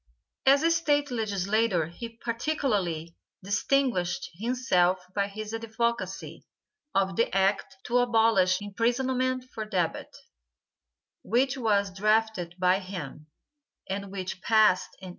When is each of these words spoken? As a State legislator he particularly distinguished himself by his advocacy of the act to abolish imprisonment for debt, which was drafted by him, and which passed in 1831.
As 0.47 0.63
a 0.63 0.71
State 0.71 1.11
legislator 1.11 1.85
he 1.85 2.17
particularly 2.17 3.15
distinguished 3.43 4.31
himself 4.33 5.05
by 5.13 5.27
his 5.27 5.53
advocacy 5.53 6.43
of 6.95 7.15
the 7.15 7.31
act 7.37 7.75
to 7.83 7.99
abolish 7.99 8.59
imprisonment 8.63 9.45
for 9.53 9.63
debt, 9.63 10.11
which 11.21 11.55
was 11.55 11.95
drafted 11.95 12.55
by 12.57 12.79
him, 12.79 13.27
and 13.87 14.11
which 14.11 14.41
passed 14.41 14.89
in 15.01 15.09
1831. 15.09 15.09